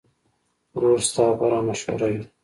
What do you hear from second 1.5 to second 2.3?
مشوره وي.